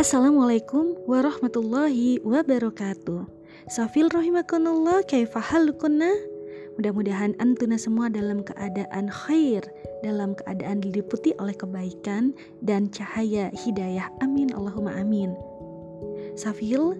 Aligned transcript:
Assalamualaikum 0.00 0.96
warahmatullahi 1.04 2.24
wabarakatuh. 2.24 3.20
Safil 3.68 4.08
rahimakunullah 4.08 5.04
kaifahalukunna 5.04 6.08
Mudah-mudahan 6.80 7.36
antuna 7.36 7.76
semua 7.76 8.08
dalam 8.08 8.40
keadaan 8.40 9.12
khair 9.12 9.60
Dalam 10.00 10.32
keadaan 10.40 10.80
diliputi 10.80 11.36
oleh 11.36 11.52
kebaikan 11.52 12.32
dan 12.64 12.88
cahaya 12.88 13.52
hidayah. 13.52 14.08
Amin 14.24 14.48
Allahumma 14.56 14.96
amin. 14.96 15.36
Safil 16.32 16.96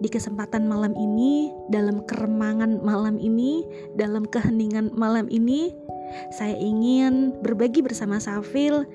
di 0.00 0.08
kesempatan 0.08 0.64
malam 0.64 0.96
ini 0.96 1.52
Dalam 1.68 2.00
keremangan 2.08 2.80
malam 2.80 3.20
ini 3.20 3.60
Dalam 4.00 4.24
keheningan 4.24 4.96
malam 4.96 5.28
ini 5.28 5.68
Saya 6.32 6.56
ingin 6.56 7.44
berbagi 7.44 7.84
bersama 7.84 8.16
Safil 8.16 8.88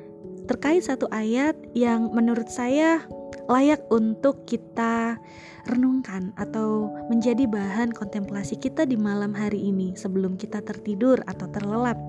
terkait 0.50 0.82
satu 0.82 1.06
ayat 1.14 1.54
yang 1.78 2.10
menurut 2.18 2.50
saya 2.50 3.06
layak 3.52 3.84
untuk 3.92 4.48
kita 4.48 5.20
renungkan 5.68 6.32
atau 6.40 6.92
menjadi 7.08 7.48
bahan 7.48 7.92
kontemplasi 7.92 8.56
kita 8.60 8.88
di 8.88 8.96
malam 8.96 9.36
hari 9.36 9.72
ini 9.72 9.96
sebelum 9.96 10.40
kita 10.40 10.64
tertidur 10.64 11.20
atau 11.28 11.48
terlelap. 11.52 12.00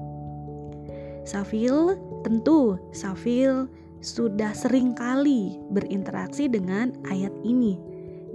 Safil, 1.24 1.96
tentu 2.22 2.76
Safil 2.92 3.66
sudah 4.04 4.52
sering 4.52 4.92
kali 4.92 5.56
berinteraksi 5.72 6.44
dengan 6.44 6.92
ayat 7.08 7.32
ini, 7.40 7.80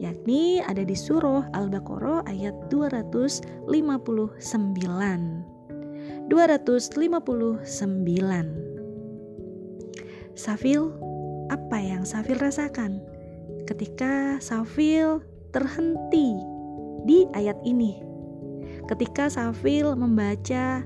yakni 0.01 0.65
ada 0.65 0.81
di 0.81 0.97
surah 0.97 1.45
Al-Baqarah 1.53 2.25
ayat 2.25 2.57
259. 2.73 4.41
259. 6.29 8.69
Safil 10.39 10.95
apa 11.49 11.77
yang 11.81 12.05
Safil 12.05 12.37
rasakan 12.37 13.01
ketika 13.65 14.37
Safil 14.41 15.21
terhenti 15.53 16.37
di 17.05 17.25
ayat 17.33 17.57
ini. 17.65 18.01
Ketika 18.89 19.29
Safil 19.29 19.93
membaca 19.93 20.81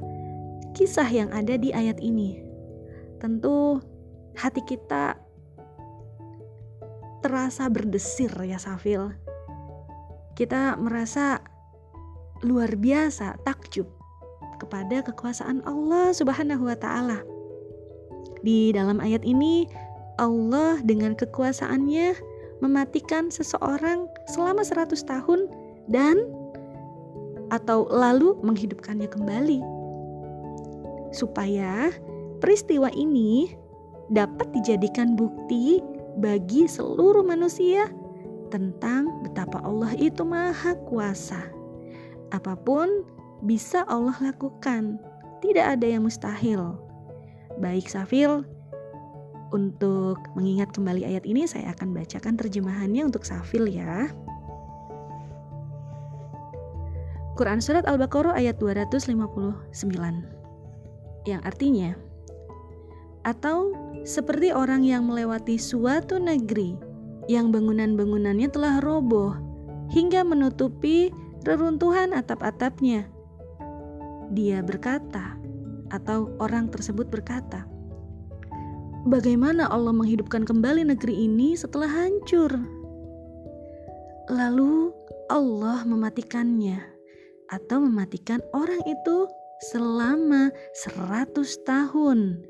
kisah 0.75 1.07
yang 1.07 1.29
ada 1.31 1.55
di 1.55 1.71
ayat 1.71 1.99
ini, 2.03 2.39
tentu 3.19 3.79
hati 4.35 4.59
kita 4.67 5.15
terasa 7.23 7.71
berdesir 7.71 8.31
ya 8.43 8.59
Safil. 8.59 9.15
Kita 10.35 10.75
merasa 10.75 11.39
luar 12.43 12.75
biasa 12.75 13.39
takjub 13.47 13.87
kepada 14.59 15.05
kekuasaan 15.07 15.63
Allah 15.63 16.11
Subhanahu 16.11 16.67
wa 16.67 16.75
taala. 16.75 17.23
Di 18.43 18.75
dalam 18.75 18.99
ayat 18.99 19.23
ini 19.23 19.71
Allah 20.21 20.79
dengan 20.85 21.17
kekuasaannya 21.17 22.15
mematikan 22.61 23.27
seseorang 23.27 24.07
selama 24.31 24.63
100 24.63 24.95
tahun 25.03 25.51
dan 25.91 26.15
atau 27.51 27.85
lalu 27.91 28.37
menghidupkannya 28.41 29.09
kembali. 29.11 29.59
Supaya 31.13 31.93
peristiwa 32.41 32.89
ini 32.95 33.53
dapat 34.09 34.49
dijadikan 34.55 35.13
bukti 35.13 35.83
bagi 36.17 36.65
seluruh 36.65 37.25
manusia 37.25 37.89
tentang 38.53 39.25
betapa 39.25 39.61
Allah 39.65 39.93
itu 39.97 40.21
maha 40.21 40.77
kuasa. 40.89 41.41
Apa 42.33 42.57
pun 42.57 43.05
bisa 43.45 43.85
Allah 43.89 44.15
lakukan, 44.21 44.97
tidak 45.41 45.77
ada 45.77 45.85
yang 45.85 46.05
mustahil. 46.05 46.77
Baik 47.61 47.85
Safil, 47.85 48.45
untuk 49.53 50.17
mengingat 50.33 50.73
kembali 50.73 51.05
ayat 51.05 51.23
ini, 51.29 51.45
saya 51.45 51.71
akan 51.77 51.93
bacakan 51.93 52.33
terjemahannya 52.35 53.05
untuk 53.05 53.21
Safil 53.21 53.69
ya. 53.69 54.09
Quran 57.37 57.61
Surat 57.61 57.85
Al-Baqarah 57.89 58.37
ayat 58.37 58.61
259 58.61 59.13
Yang 61.25 61.41
artinya 61.41 61.97
Atau 63.25 63.73
seperti 64.05 64.53
orang 64.53 64.85
yang 64.85 65.09
melewati 65.09 65.57
suatu 65.57 66.21
negeri 66.21 66.77
yang 67.31 67.49
bangunan-bangunannya 67.55 68.51
telah 68.51 68.83
roboh 68.83 69.33
hingga 69.89 70.27
menutupi 70.27 71.09
reruntuhan 71.47 72.11
atap-atapnya. 72.11 73.07
Dia 74.33 74.59
berkata, 74.59 75.39
atau 75.93 76.33
orang 76.41 76.67
tersebut 76.67 77.07
berkata, 77.07 77.69
bagaimana 79.07 79.67
Allah 79.67 79.91
menghidupkan 79.91 80.47
kembali 80.47 80.87
negeri 80.95 81.27
ini 81.27 81.55
setelah 81.55 81.87
hancur. 81.87 82.51
Lalu 84.31 84.95
Allah 85.27 85.83
mematikannya 85.83 86.79
atau 87.51 87.83
mematikan 87.83 88.39
orang 88.55 88.79
itu 88.87 89.27
selama 89.71 90.51
seratus 90.83 91.59
tahun. 91.67 92.43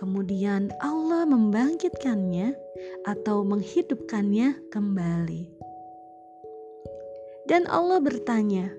Kemudian 0.00 0.72
Allah 0.80 1.28
membangkitkannya 1.28 2.56
atau 3.04 3.44
menghidupkannya 3.44 4.72
kembali. 4.72 5.44
Dan 7.44 7.68
Allah 7.68 8.00
bertanya, 8.00 8.72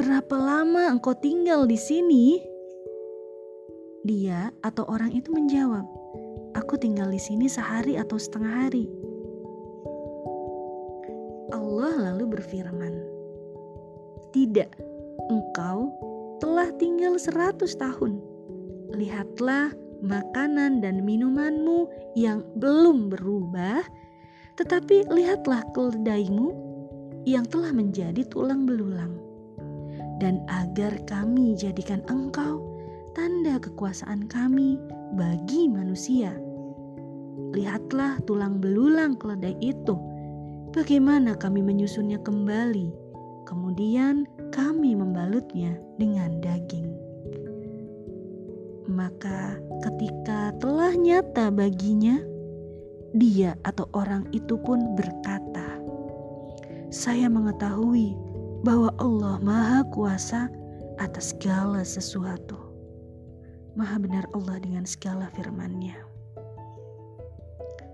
"Berapa 0.00 0.36
lama 0.40 0.88
engkau 0.88 1.12
tinggal 1.12 1.68
di 1.68 1.76
sini?" 1.76 2.53
Dia 4.04 4.52
atau 4.60 4.84
orang 4.84 5.16
itu 5.16 5.32
menjawab, 5.32 5.88
"Aku 6.60 6.76
tinggal 6.76 7.08
di 7.08 7.16
sini 7.16 7.48
sehari 7.48 7.96
atau 7.96 8.20
setengah 8.20 8.68
hari." 8.68 8.84
Allah 11.56 12.12
lalu 12.12 12.36
berfirman, 12.36 12.92
"Tidak, 14.36 14.68
engkau 15.32 15.88
telah 16.36 16.68
tinggal 16.76 17.16
seratus 17.16 17.72
tahun. 17.80 18.20
Lihatlah 18.92 19.72
makanan 20.04 20.84
dan 20.84 21.00
minumanmu 21.00 21.88
yang 22.12 22.44
belum 22.60 23.08
berubah, 23.08 23.80
tetapi 24.60 25.08
lihatlah 25.08 25.64
keledaimu 25.72 26.52
yang 27.24 27.48
telah 27.48 27.72
menjadi 27.72 28.20
tulang 28.28 28.68
belulang. 28.68 29.16
Dan 30.20 30.44
agar 30.46 31.00
kami 31.08 31.56
jadikan 31.56 32.04
engkau 32.12 32.73
tanda 33.14 33.62
kekuasaan 33.62 34.26
kami 34.26 34.76
bagi 35.14 35.70
manusia. 35.70 36.34
Lihatlah 37.54 38.18
tulang 38.26 38.58
belulang 38.58 39.14
keledai 39.14 39.54
itu. 39.62 39.94
Bagaimana 40.74 41.38
kami 41.38 41.62
menyusunnya 41.62 42.18
kembali, 42.26 42.90
kemudian 43.46 44.26
kami 44.50 44.98
membalutnya 44.98 45.78
dengan 46.02 46.42
daging. 46.42 46.90
Maka, 48.90 49.62
ketika 49.86 50.50
telah 50.58 50.92
nyata 50.98 51.54
baginya, 51.54 52.18
dia 53.14 53.54
atau 53.62 53.86
orang 53.94 54.26
itu 54.34 54.58
pun 54.58 54.98
berkata, 54.98 55.78
"Saya 56.90 57.30
mengetahui 57.30 58.18
bahwa 58.66 58.90
Allah 58.98 59.38
Maha 59.38 59.86
Kuasa 59.94 60.50
atas 60.98 61.30
segala 61.30 61.86
sesuatu." 61.86 62.63
Maha 63.74 63.98
benar 63.98 64.30
Allah 64.30 64.62
dengan 64.62 64.86
segala 64.86 65.26
firman-Nya. 65.34 65.98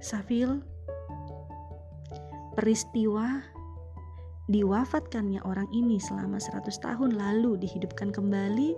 Safil, 0.05 0.61
peristiwa 2.53 3.41
diwafatkannya 4.53 5.41
orang 5.41 5.65
ini 5.73 5.97
selama 5.97 6.37
100 6.37 6.69
tahun 6.85 7.17
lalu 7.17 7.57
dihidupkan 7.65 8.13
kembali 8.13 8.77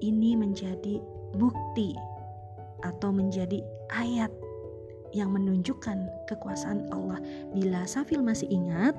ini 0.00 0.32
menjadi 0.32 0.96
bukti 1.36 1.92
atau 2.88 3.12
menjadi 3.12 3.60
ayat 3.92 4.32
yang 5.12 5.36
menunjukkan 5.36 6.08
kekuasaan 6.24 6.88
Allah. 6.88 7.20
Bila 7.52 7.84
Safil 7.84 8.24
masih 8.24 8.48
ingat, 8.48 8.96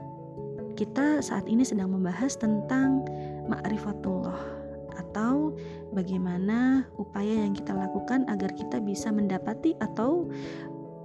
kita 0.77 1.25
saat 1.25 1.49
ini 1.49 1.65
sedang 1.65 1.89
membahas 1.89 2.37
tentang 2.37 3.01
ma'rifatullah 3.49 4.60
atau 4.97 5.55
bagaimana 5.95 6.87
upaya 6.97 7.45
yang 7.47 7.53
kita 7.55 7.75
lakukan 7.75 8.27
agar 8.31 8.51
kita 8.55 8.79
bisa 8.79 9.11
mendapati 9.11 9.75
atau 9.79 10.27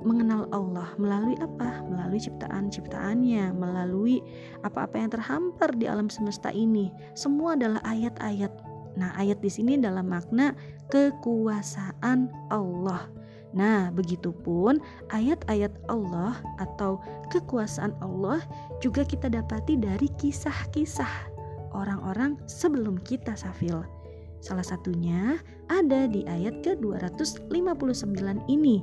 mengenal 0.06 0.46
Allah 0.54 0.94
melalui 0.96 1.34
apa? 1.42 1.82
Melalui 1.90 2.22
ciptaan-ciptaannya, 2.22 3.50
melalui 3.56 4.22
apa-apa 4.62 5.02
yang 5.02 5.10
terhampar 5.10 5.74
di 5.74 5.90
alam 5.90 6.06
semesta 6.06 6.54
ini. 6.54 6.94
Semua 7.18 7.58
adalah 7.58 7.82
ayat-ayat. 7.82 8.54
Nah, 8.96 9.12
ayat 9.18 9.42
di 9.42 9.50
sini 9.50 9.76
dalam 9.76 10.08
makna 10.08 10.54
kekuasaan 10.88 12.30
Allah. 12.48 13.10
Nah, 13.56 13.88
begitupun 13.92 14.78
ayat-ayat 15.10 15.72
Allah 15.88 16.38
atau 16.60 17.00
kekuasaan 17.32 17.96
Allah 18.04 18.40
juga 18.84 19.02
kita 19.02 19.32
dapati 19.32 19.80
dari 19.80 20.12
kisah-kisah 20.20 21.35
orang-orang 21.76 22.40
sebelum 22.48 22.96
kita 23.04 23.36
Safil. 23.36 23.84
Salah 24.40 24.64
satunya 24.64 25.36
ada 25.68 26.08
di 26.08 26.24
ayat 26.24 26.64
ke-259 26.64 28.16
ini. 28.48 28.80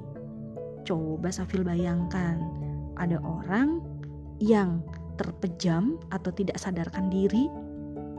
Coba 0.86 1.34
Safil 1.34 1.66
bayangkan, 1.66 2.38
ada 3.02 3.18
orang 3.24 3.82
yang 4.38 4.84
terpejam 5.18 5.98
atau 6.10 6.34
tidak 6.34 6.58
sadarkan 6.58 7.10
diri 7.10 7.50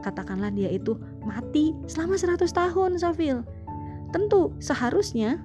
katakanlah 0.03 0.53
dia 0.53 0.69
itu 0.69 0.95
mati 1.25 1.73
selama 1.89 2.15
100 2.15 2.45
tahun 2.53 2.91
Safil 3.01 3.41
tentu 4.13 4.53
seharusnya 4.61 5.41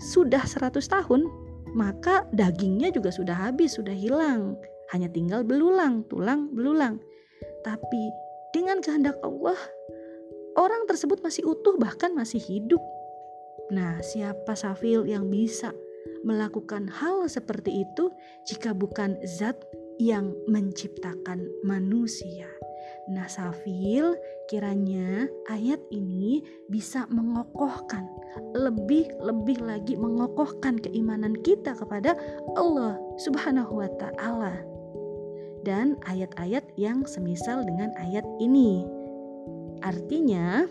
sudah 0.00 0.42
100 0.42 0.80
tahun 0.80 1.28
maka 1.76 2.26
dagingnya 2.34 2.90
juga 2.90 3.12
sudah 3.12 3.36
habis 3.36 3.76
sudah 3.76 3.94
hilang 3.94 4.56
hanya 4.90 5.06
tinggal 5.12 5.44
belulang 5.44 6.02
tulang 6.08 6.50
belulang 6.50 6.98
tapi 7.62 8.02
dengan 8.52 8.78
kehendak 8.84 9.16
Allah 9.24 9.58
orang 10.60 10.84
tersebut 10.88 11.24
masih 11.24 11.48
utuh 11.48 11.76
bahkan 11.80 12.12
masih 12.12 12.40
hidup 12.40 12.80
nah 13.72 14.00
siapa 14.04 14.52
Safil 14.52 15.08
yang 15.08 15.32
bisa 15.32 15.72
melakukan 16.22 16.86
hal 16.88 17.26
seperti 17.26 17.82
itu 17.82 18.12
jika 18.46 18.72
bukan 18.72 19.18
zat 19.26 19.58
yang 20.00 20.32
menciptakan 20.48 21.46
manusia. 21.62 22.48
Nah, 23.10 23.26
Safil, 23.26 24.14
kiranya 24.46 25.26
ayat 25.50 25.78
ini 25.90 26.42
bisa 26.70 27.06
mengokohkan, 27.10 28.06
lebih-lebih 28.54 29.58
lagi 29.62 29.94
mengokohkan 29.98 30.78
keimanan 30.78 31.34
kita 31.42 31.74
kepada 31.74 32.14
Allah 32.54 32.98
Subhanahu 33.18 33.82
wa 33.82 33.90
taala. 33.98 34.71
Dan 35.62 35.94
ayat-ayat 36.10 36.66
yang 36.74 37.06
semisal 37.06 37.62
dengan 37.62 37.94
ayat 37.98 38.26
ini. 38.42 38.82
Artinya, 39.82 40.66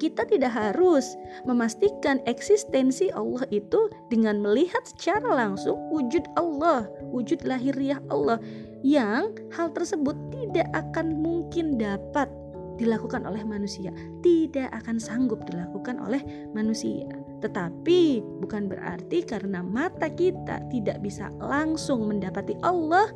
kita 0.00 0.24
tidak 0.24 0.56
harus 0.56 1.14
memastikan 1.44 2.24
eksistensi 2.24 3.12
Allah 3.12 3.44
itu 3.52 3.92
dengan 4.08 4.40
melihat 4.40 4.80
secara 4.88 5.28
langsung 5.28 5.76
wujud 5.92 6.24
Allah, 6.40 6.88
wujud 7.12 7.44
lahiriah 7.44 8.00
Allah 8.08 8.40
yang 8.80 9.36
hal 9.52 9.68
tersebut 9.76 10.16
tidak 10.32 10.66
akan 10.72 11.20
mungkin 11.20 11.76
dapat 11.76 12.32
dilakukan 12.80 13.28
oleh 13.28 13.44
manusia, 13.44 13.92
tidak 14.24 14.72
akan 14.72 14.96
sanggup 14.96 15.44
dilakukan 15.44 16.00
oleh 16.00 16.24
manusia. 16.56 17.04
Tetapi 17.44 18.24
bukan 18.40 18.72
berarti 18.72 19.20
karena 19.20 19.60
mata 19.60 20.08
kita 20.08 20.64
tidak 20.72 21.04
bisa 21.04 21.28
langsung 21.44 22.08
mendapati 22.08 22.56
Allah 22.64 23.12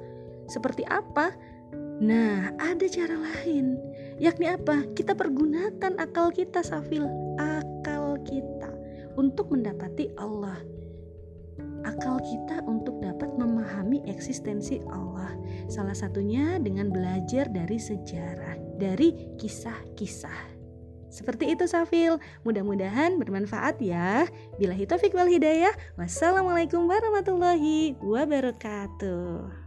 seperti 0.49 0.85
apa. 0.88 1.32
Nah, 2.02 2.50
ada 2.58 2.87
cara 2.91 3.14
lain 3.14 3.79
yakni 4.19 4.46
apa? 4.50 4.87
Kita 4.94 5.14
pergunakan 5.14 5.99
akal 5.99 6.31
kita, 6.31 6.62
Safil, 6.62 7.06
akal 7.38 8.19
kita 8.23 8.70
untuk 9.19 9.50
mendapati 9.55 10.11
Allah. 10.19 10.58
Akal 11.85 12.17
kita 12.25 12.64
untuk 12.64 12.99
dapat 13.05 13.29
memahami 13.37 14.00
eksistensi 14.08 14.81
Allah. 14.88 15.37
Salah 15.69 15.94
satunya 15.94 16.56
dengan 16.56 16.88
belajar 16.88 17.46
dari 17.52 17.76
sejarah, 17.76 18.56
dari 18.81 19.37
kisah-kisah. 19.37 20.56
Seperti 21.12 21.55
itu 21.55 21.70
Safil, 21.70 22.19
mudah-mudahan 22.43 23.20
bermanfaat 23.23 23.79
ya. 23.79 24.26
Bila 24.58 24.75
hitofik 24.75 25.14
wal 25.14 25.31
hidayah, 25.31 25.70
wassalamualaikum 25.94 26.91
warahmatullahi 26.91 27.94
wabarakatuh. 28.02 29.63